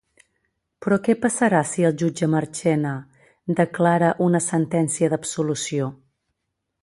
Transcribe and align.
Però 0.83 0.97
què 1.07 1.15
passarà 1.25 1.59
si 1.71 1.85
el 1.89 1.93
jutge 2.03 2.29
Marchena 2.35 2.95
declara 3.61 4.11
una 4.29 4.43
sentència 4.49 5.11
d'absolució? 5.15 5.93